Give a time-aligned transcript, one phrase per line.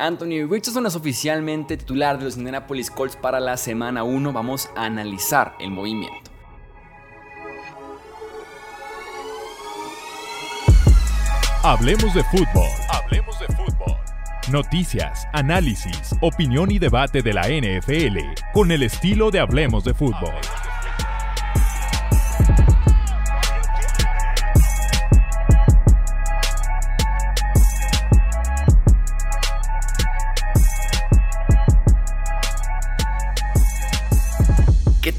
[0.00, 4.32] Anthony Richardson es oficialmente titular de los Indianapolis Colts para la semana 1.
[4.32, 6.30] Vamos a analizar el movimiento.
[11.62, 12.68] Hablemos de fútbol.
[12.88, 13.96] Hablemos de fútbol.
[14.50, 18.18] Noticias, análisis, opinión y debate de la NFL
[18.54, 20.32] con el estilo de Hablemos de fútbol.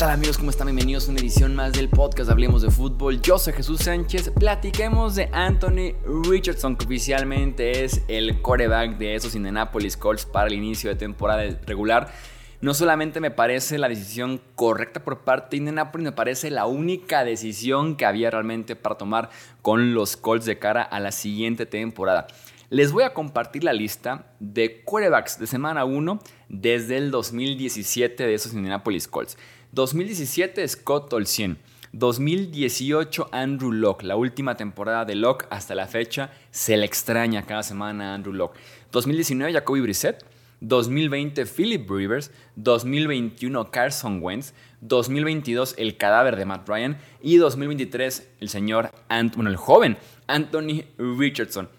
[0.04, 0.40] Hola amigos?
[0.40, 0.66] ¿Cómo están?
[0.66, 3.22] Bienvenidos a una edición más del podcast Hablemos de Fútbol.
[3.22, 4.32] Yo soy Jesús Sánchez.
[4.32, 5.94] Platiquemos de Anthony
[6.28, 11.44] Richardson, que oficialmente es el coreback de esos Indianapolis Colts para el inicio de temporada
[11.68, 12.12] regular.
[12.62, 17.24] No solamente me parece la decisión correcta por parte de Indianapolis, me parece la única
[17.24, 19.30] decisión que había realmente para tomar
[19.62, 22.26] con los Colts de cara a la siguiente temporada.
[22.72, 28.34] Les voy a compartir la lista de quarterbacks de semana 1 desde el 2017 de
[28.34, 29.38] esos Indianapolis Colts.
[29.74, 31.58] 2017 Scott Olsien.
[31.94, 37.64] 2018 Andrew Locke, la última temporada de Locke hasta la fecha, se le extraña cada
[37.64, 38.60] semana a Andrew Locke.
[38.92, 40.26] 2019 Jacoby Brissett,
[40.60, 48.50] 2020 Philip Rivers, 2021 Carson Wentz, 2022 el cadáver de Matt Ryan y 2023 el
[48.50, 48.92] señor,
[49.36, 49.98] bueno, el joven
[50.28, 51.70] Anthony Richardson.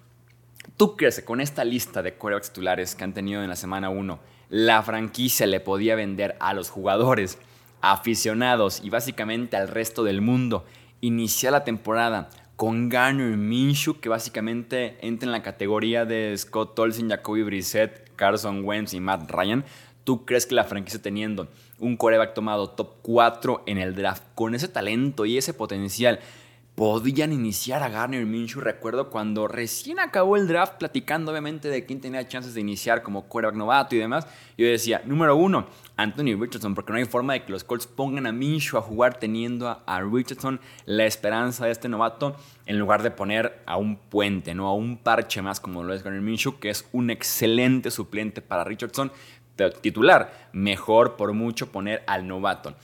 [0.79, 3.91] ¿Tú crees que con esta lista de quarterbacks titulares que han tenido en la semana
[3.91, 4.19] 1,
[4.49, 7.39] la franquicia le podía vender a los jugadores
[7.83, 10.65] aficionados y básicamente al resto del mundo
[11.03, 17.11] iniciar la temporada con Garner Minshew, que básicamente entra en la categoría de Scott Tolson,
[17.11, 19.65] Jacoby Brissett, Carson Wentz y Matt Ryan.
[20.05, 21.49] ¿Tú crees que la franquicia teniendo
[21.81, 26.21] un coreback tomado top 4 en el draft con ese talento y ese potencial
[26.75, 28.61] podían iniciar a Garner Minshew.
[28.61, 33.29] Recuerdo cuando recién acabó el draft, platicando obviamente de quién tenía chances de iniciar como
[33.29, 34.27] quarterback novato y demás.
[34.57, 38.27] Yo decía, número uno, Anthony Richardson, porque no hay forma de que los Colts pongan
[38.27, 43.11] a Minshew a jugar teniendo a, Richardson la esperanza de este novato en lugar de
[43.11, 44.69] poner a un puente, ¿no?
[44.69, 48.65] a un parche más como lo es Garner Minshew, que es un excelente suplente para
[48.65, 49.13] Richardson,
[49.81, 52.75] titular, mejor por mucho poner al novato.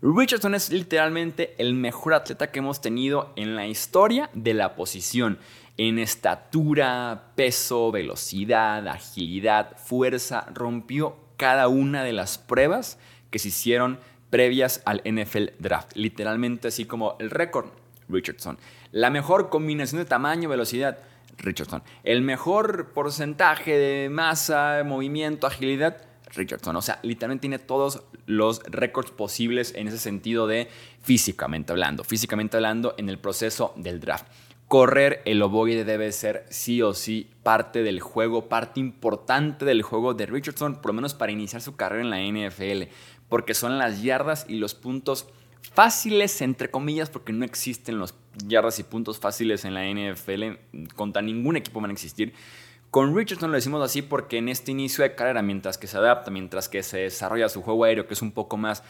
[0.00, 5.38] Richardson es literalmente el mejor atleta que hemos tenido en la historia de la posición.
[5.76, 12.98] En estatura, peso, velocidad, agilidad, fuerza, rompió cada una de las pruebas
[13.30, 13.98] que se hicieron
[14.30, 15.96] previas al NFL Draft.
[15.96, 17.66] Literalmente así como el récord,
[18.08, 18.56] Richardson.
[18.92, 20.98] La mejor combinación de tamaño, velocidad,
[21.38, 21.82] Richardson.
[22.04, 26.76] El mejor porcentaje de masa, movimiento, agilidad, Richardson.
[26.76, 30.68] O sea, literalmente tiene todos los récords posibles en ese sentido de
[31.02, 32.04] físicamente hablando.
[32.04, 34.26] Físicamente hablando en el proceso del draft.
[34.68, 40.12] Correr el ovoide debe ser sí o sí parte del juego, parte importante del juego
[40.12, 42.90] de Richardson, por lo menos para iniciar su carrera en la NFL,
[43.30, 45.26] porque son las yardas y los puntos
[45.72, 48.14] fáciles, entre comillas, porque no existen los
[48.46, 52.34] yardas y puntos fáciles en la NFL, contra ningún equipo van a existir
[52.98, 56.32] con Richardson lo decimos así porque en este inicio de carrera, mientras que se adapta,
[56.32, 58.82] mientras que se desarrolla su juego aéreo, que es un poco más,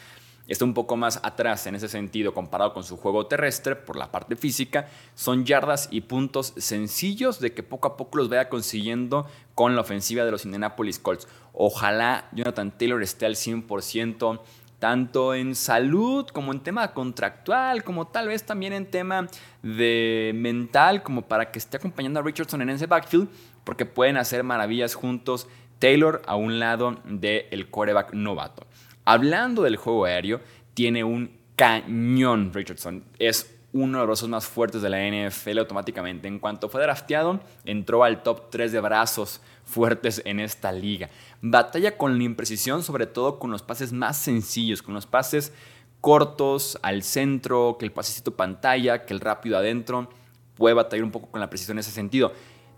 [0.47, 4.11] está un poco más atrás en ese sentido comparado con su juego terrestre por la
[4.11, 9.27] parte física, son yardas y puntos sencillos de que poco a poco los vaya consiguiendo
[9.55, 11.29] con la ofensiva de los Indianapolis Colts.
[11.53, 14.41] Ojalá Jonathan Taylor esté al 100%
[14.79, 19.29] tanto en salud como en tema contractual, como tal vez también en tema
[19.63, 23.29] de mental, como para que esté acompañando a Richardson en ese backfield
[23.69, 25.47] porque pueden hacer maravillas juntos
[25.79, 28.67] Taylor a un lado del el quarterback novato.
[29.05, 30.41] Hablando del juego aéreo,
[30.73, 33.05] tiene un cañón Richardson.
[33.19, 36.29] Es uno de los brazos más fuertes de la NFL automáticamente.
[36.29, 41.11] En cuanto fue drafteado, entró al top 3 de brazos fuertes en esta liga.
[41.43, 45.53] Batalla con la imprecisión, sobre todo con los pases más sencillos, con los pases
[46.01, 50.09] cortos al centro, que el pasecito pantalla, que el rápido adentro.
[50.55, 52.33] Puede batallar un poco con la precisión en ese sentido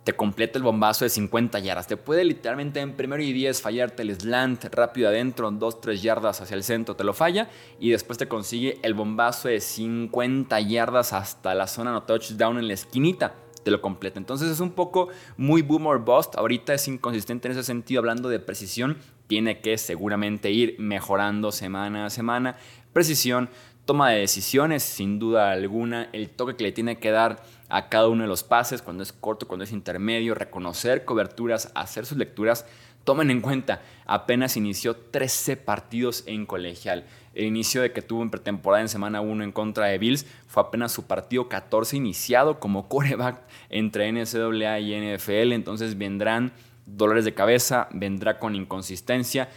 [0.04, 1.86] te completa el bombazo de 50 yardas.
[1.86, 6.54] Te puede literalmente en primero y 10 fallarte el slant rápido adentro, 2-3 yardas hacia
[6.54, 7.50] el centro, te lo falla.
[7.78, 12.68] Y después te consigue el bombazo de 50 yardas hasta la zona no touchdown en
[12.68, 13.34] la esquinita.
[13.62, 14.18] Te lo completa.
[14.18, 16.34] Entonces es un poco muy boomer bust.
[16.36, 18.96] Ahorita es inconsistente en ese sentido, hablando de precisión.
[19.26, 22.56] Tiene que seguramente ir mejorando semana a semana.
[22.94, 23.50] Precisión,
[23.84, 26.08] toma de decisiones, sin duda alguna.
[26.12, 29.12] El toque que le tiene que dar a cada uno de los pases, cuando es
[29.12, 32.66] corto, cuando es intermedio, reconocer coberturas, hacer sus lecturas.
[33.04, 37.04] Tomen en cuenta, apenas inició 13 partidos en colegial.
[37.34, 40.62] El inicio de que tuvo en pretemporada en semana 1 en contra de Bills fue
[40.62, 43.40] apenas su partido 14 iniciado como coreback
[43.70, 45.52] entre NCAA y NFL.
[45.52, 46.52] Entonces vendrán
[46.96, 49.48] dolores de cabeza, vendrá con inconsistencia,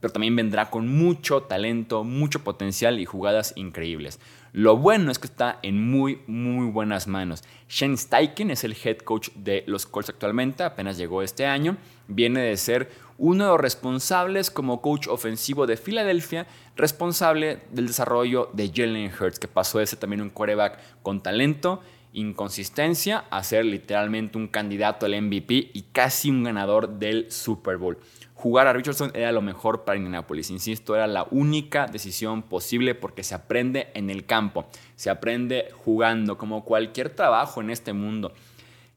[0.00, 4.18] pero también vendrá con mucho talento, mucho potencial y jugadas increíbles.
[4.52, 7.44] Lo bueno es que está en muy, muy buenas manos.
[7.68, 11.76] Shane Steichen es el head coach de los Colts actualmente, apenas llegó este año.
[12.08, 18.50] Viene de ser uno de los responsables como coach ofensivo de Filadelfia, responsable del desarrollo
[18.54, 21.82] de Jalen Hurts, que pasó de ser también un quarterback con talento,
[22.12, 27.98] inconsistencia, a ser literalmente un candidato al MVP y casi un ganador del Super Bowl
[28.40, 30.50] jugar a Richardson era lo mejor para Indianapolis.
[30.50, 34.66] Insisto, era la única decisión posible porque se aprende en el campo,
[34.96, 38.32] se aprende jugando, como cualquier trabajo en este mundo.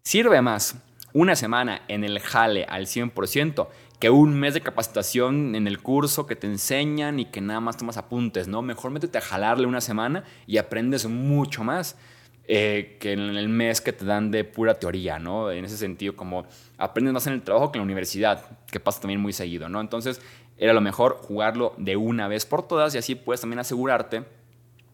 [0.01, 0.75] Sirve más
[1.11, 3.67] una semana en el jale al 100%
[3.99, 7.77] que un mes de capacitación en el curso que te enseñan y que nada más
[7.77, 8.61] tomas apuntes, ¿no?
[8.61, 11.97] Mejor métete a jalarle una semana y aprendes mucho más.
[12.45, 15.49] Eh, que en el mes que te dan de pura teoría, ¿no?
[15.49, 16.45] En ese sentido, como
[16.77, 19.79] aprendes más en el trabajo que en la universidad, que pasa también muy seguido, ¿no?
[19.79, 20.21] Entonces,
[20.57, 24.25] era lo mejor jugarlo de una vez por todas y así puedes también asegurarte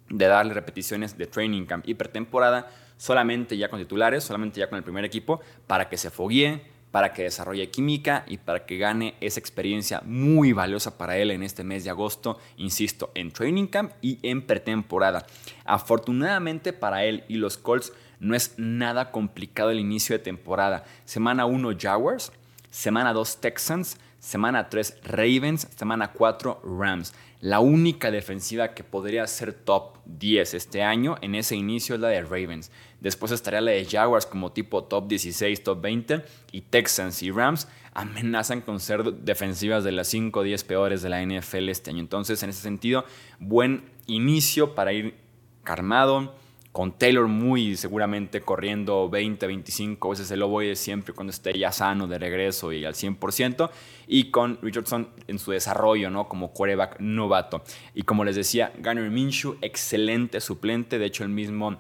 [0.10, 4.78] de darle repeticiones de training camp y pretemporada solamente ya con titulares, solamente ya con
[4.78, 9.16] el primer equipo, para que se foguee, para que desarrolle química y para que gane
[9.22, 13.92] esa experiencia muy valiosa para él en este mes de agosto, insisto, en training camp
[14.02, 15.26] y en pretemporada.
[15.66, 20.84] Afortunadamente para él y los Colts no es nada complicado el inicio de temporada.
[21.06, 22.32] Semana 1 Jaguars,
[22.70, 27.14] semana 2 Texans, semana 3 Ravens, semana 4 Rams.
[27.42, 32.10] La única defensiva que podría ser top 10 este año en ese inicio es la
[32.10, 32.70] de Ravens.
[33.00, 36.26] Después estaría la de Jaguars como tipo top 16, top 20.
[36.52, 41.10] Y Texans y Rams amenazan con ser defensivas de las 5 o 10 peores de
[41.10, 42.02] la NFL este año.
[42.02, 43.06] Entonces, en ese sentido,
[43.40, 45.16] buen inicio para ir
[45.64, 46.36] calmado
[46.72, 52.08] con Taylor muy seguramente corriendo 20, 25 veces el ovoide siempre cuando esté ya sano
[52.08, 53.70] de regreso y al 100%,
[54.08, 56.28] y con Richardson en su desarrollo, ¿no?
[56.28, 57.64] Como quarterback novato.
[57.96, 61.78] Y como les decía, Garner Minshew, excelente suplente, de hecho el mismo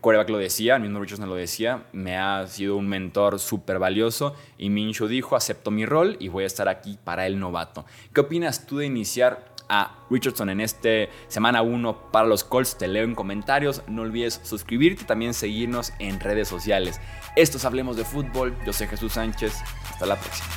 [0.00, 4.34] quarterback lo decía, el mismo Richardson lo decía, me ha sido un mentor súper valioso
[4.58, 7.86] y Minshew dijo, acepto mi rol y voy a estar aquí para el novato.
[8.12, 12.78] ¿Qué opinas tú de iniciar a Richardson en este semana 1 para los Colts.
[12.78, 13.82] Te leo en comentarios.
[13.86, 17.00] No olvides suscribirte y también seguirnos en redes sociales.
[17.36, 18.56] Estos Hablemos de Fútbol.
[18.66, 19.54] Yo soy Jesús Sánchez.
[19.90, 20.48] Hasta la próxima.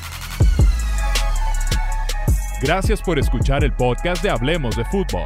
[2.62, 5.26] Gracias por escuchar el podcast de Hablemos de Fútbol.